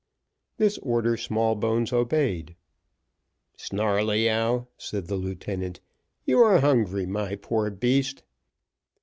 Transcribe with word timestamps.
This 0.57 0.79
order 0.79 1.15
Smallbones 1.15 1.93
obeyed. 1.93 2.55
"Snarleyyow," 3.55 4.65
said 4.75 5.05
the 5.05 5.15
lieutenant, 5.15 5.79
"you 6.25 6.39
are 6.39 6.59
hungry, 6.59 7.05
my 7.05 7.35
poor 7.35 7.69
beast." 7.69 8.23